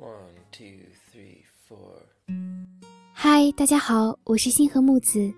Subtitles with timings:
[0.00, 0.64] One, two,
[1.12, 1.76] three, four.
[3.12, 5.30] 嗨，大家好，我是星河木子，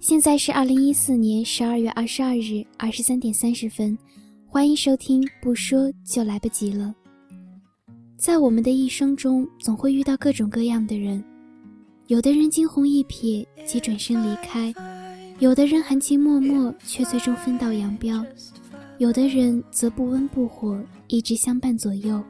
[0.00, 3.98] 现在是二零一四年十二月二十二日二十三点三十分，
[4.46, 5.22] 欢迎收听。
[5.42, 6.94] 不说就来不及了。
[8.16, 11.22] 在我们的一生中，总会遇到各种各样的人，
[12.06, 14.72] 有的人惊鸿一瞥即转身离开，
[15.38, 18.24] 有的人含情脉脉却最终分道扬镳，
[18.96, 22.24] 有的人则不温不火，一直相伴左右。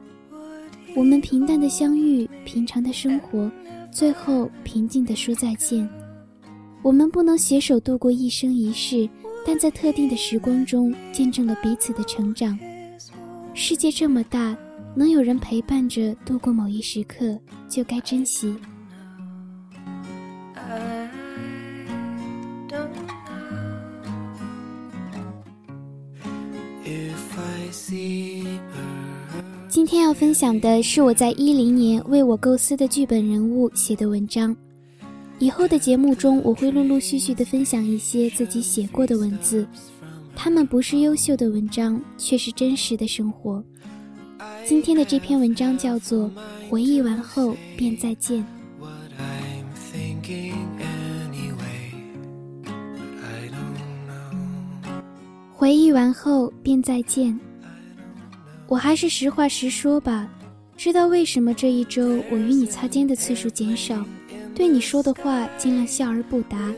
[0.99, 3.49] 我们平淡的相遇，平常的生活，
[3.89, 5.89] 最后平静的说再见。
[6.81, 9.09] 我们不能携手度过一生一世，
[9.45, 12.59] 但在特定的时光中见证了彼此的成长。
[13.53, 14.53] 世界这么大，
[14.93, 18.53] 能有人陪伴着度过某一时刻，就该珍惜。
[29.69, 34.55] 今天要分享的是我在一零年为我构思的剧本人物写的文章。
[35.37, 39.67] 以后的节目中，我会陆陆续续的分享一些自己写过的文字，
[40.35, 43.63] 他们不是优秀的文章，却是真实的生活。
[44.65, 46.25] 今天的这篇文章叫做
[46.67, 48.43] 《回忆完后便再见》。
[55.53, 57.39] 回忆完后便再见。
[58.69, 60.29] 我还是实话实说吧，
[60.77, 64.05] 知道为什么这一周我与你擦肩的次数减少，
[64.53, 66.71] 对你说的话尽量笑而不答。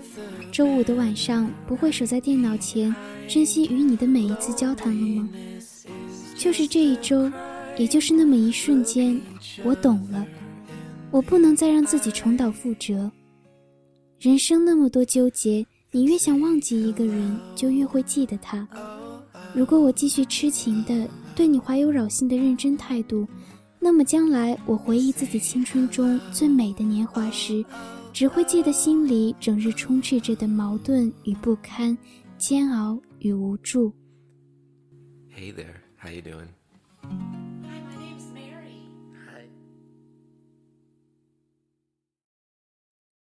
[0.54, 2.96] 周五的晚上不会守在电脑前
[3.28, 5.30] 珍惜与你的每一次交谈了吗？
[6.38, 7.30] 就是这一周，
[7.78, 9.20] 也就是那么一瞬间，
[9.62, 10.26] 我懂了，
[11.12, 13.12] 我不能再让自己重蹈覆辙。
[14.18, 18.66] 人生那么多纠结，你越想忘记一个人，就越会记得他。
[19.54, 21.06] 如果我继续痴情的。
[21.36, 23.28] 对你怀有扰性的认真态度，
[23.80, 27.66] 那么将来我回忆自己青春中最美的年华时，
[28.14, 31.98] 只会记得心里整日充斥着的矛盾与不堪、
[32.38, 33.92] 煎熬与无助。
[35.34, 36.50] Hey there, how you doing?
[37.02, 38.90] Hi, my name's Mary.
[39.14, 39.48] Hi.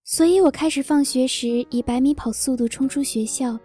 [0.03, 3.59] 所以我开始放学时以百米跑速度冲出学校，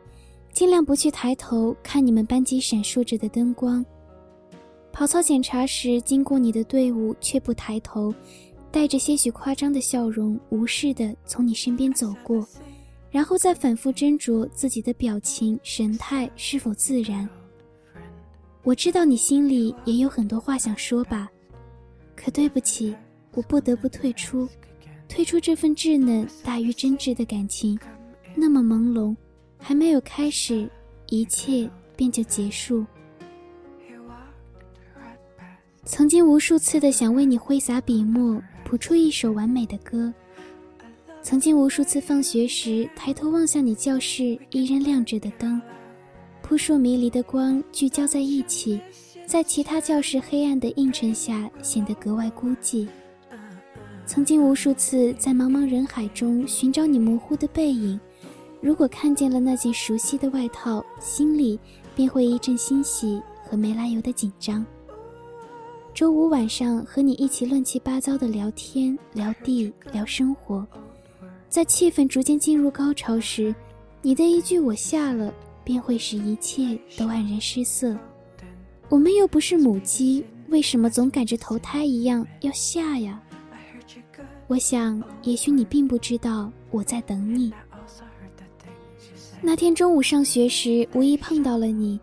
[0.52, 3.84] 尽量不去抬头看你们班级闪烁着的灯光。
[4.92, 8.14] 跑操检查时，经过你的队伍却不抬头，
[8.70, 12.46] 带着些许夸张的笑容，无视地从你身边走过，
[13.10, 17.28] 然后再反复斟酌自己的表情神态是否自然。
[18.62, 21.30] 我知道你心里也有很多话想说吧，
[22.14, 22.94] 可对不起，
[23.32, 24.46] 我不得不退出，
[25.08, 27.78] 退出这份稚嫩大于真挚的感情，
[28.34, 29.16] 那么朦胧，
[29.56, 30.68] 还没有开始，
[31.08, 32.84] 一切便就结束。
[35.92, 40.14] 曾经无数次的想为你挥洒笔墨，谱出一首完美的歌。
[41.20, 45.60] 曾经无数次放学时抬头望向你教室依然亮着的灯，
[46.42, 48.80] 扑朔迷离的光聚焦在一起，
[49.26, 52.86] 在其他教室黑暗的映衬下显得格外孤寂。
[54.06, 57.98] 曾经无数次在茫茫人海中寻找你模糊的背影，
[58.60, 61.58] 如果看见了那件熟悉的外套，心里
[61.96, 64.64] 便会一阵欣喜和没来由的紧张。
[66.00, 70.66] 周五晚上和你一起乱七八糟的聊天、聊地、聊生活，
[71.50, 73.54] 在气氛逐渐进入高潮时，
[74.00, 75.30] 你的一句“我下了”
[75.62, 77.94] 便会使一切都黯然失色。
[78.88, 83.22] 我们又不是母鸡，为什么总赶着投胎一样要下呀？
[84.46, 87.52] 我想，也许你并不知道我在等你。
[89.42, 92.00] 那天中午上学时，无意碰到了你。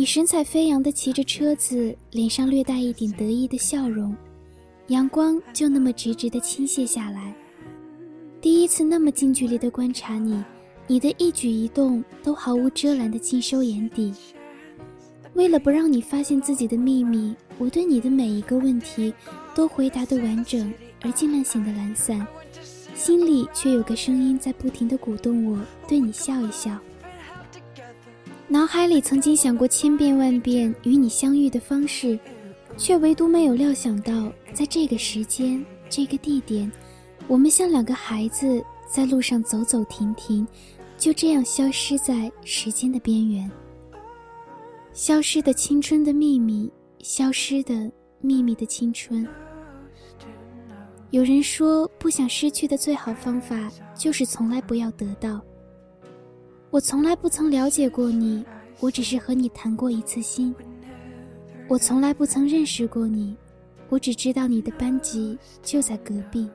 [0.00, 4.16] 你神采飞扬地骑着车子，脸上略带一点得意的笑容，
[4.86, 7.34] 阳光就那么直直地倾泻下来。
[8.40, 10.42] 第一次那么近距离地观察你，
[10.86, 14.10] 你的一举一动都毫无遮拦地尽收眼底。
[15.34, 19.12] 为了不让你发现自己的秘密，我对你的每一个问题
[19.54, 20.72] 都回答得完整，
[21.02, 22.26] 而尽量显得懒散，
[22.94, 26.78] 心里却有个声音在不停地鼓动我，对你笑一笑。
[28.52, 32.18] 脑海里曾经想过千遍万遍与你相遇的方式，
[32.76, 34.12] 却唯独没有料想到，
[34.52, 36.70] 在这个时间、这个地点，
[37.28, 40.44] 我们像两个孩子在路上走走停停，
[40.98, 43.48] 就这样消失在时间的边缘。
[44.92, 46.68] 消失的青春的秘密，
[46.98, 47.88] 消失的
[48.20, 49.24] 秘密的青春。
[51.10, 55.40] 有人说，不想失去的最好方法，就是从来不要得到。
[56.70, 58.44] 我从来不曾了解过你，
[58.78, 60.54] 我只是和你谈过一次心。
[61.66, 63.36] 我从来不曾认识过你，
[63.88, 66.48] 我只知道你的班级就在隔壁。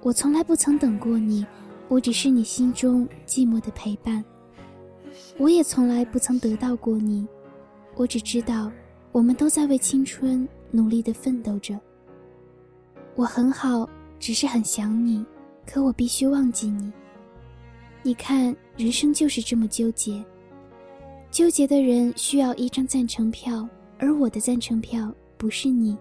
[0.00, 1.46] 我从来不曾等过你，
[1.86, 4.24] 我只是你心中寂寞的陪伴。
[5.38, 7.24] 我也从来不曾得到过你，
[7.94, 8.68] 我只知道
[9.12, 11.78] 我们都在为青春努力的奋斗着。
[13.14, 13.88] 我很好，
[14.18, 15.24] 只是很想你，
[15.64, 16.92] 可我必须忘记你。
[18.02, 20.24] 你看，人生就是这么纠结。
[21.30, 25.96] 纠结的人需要一张赞成票，而我的赞成票不是你，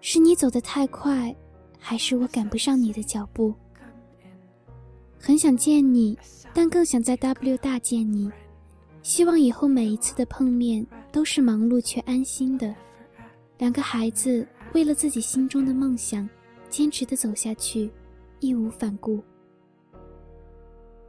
[0.00, 1.34] 是你走得太快，
[1.78, 3.54] 还是我赶不上你的脚步？
[5.18, 6.18] 很想见你，
[6.52, 8.30] 但更想在 W 大见你。
[9.02, 12.74] 希望以后每一次的碰面都是忙碌却安心的。
[13.56, 16.28] 两个孩子为了自己心中的梦想，
[16.68, 17.90] 坚持的走下去，
[18.40, 19.22] 义无反顾。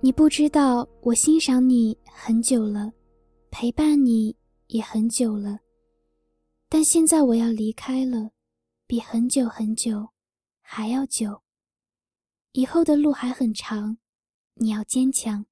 [0.02, 2.94] 你不知道，我欣赏你很久了，
[3.52, 4.34] 陪伴你
[4.68, 5.60] 也很久了，
[6.70, 8.32] 但现在我要离开了，
[8.88, 10.08] 比很久很久
[10.62, 11.42] 还要久。
[12.54, 13.98] 以后的路还很长，
[14.54, 15.46] 你要坚强。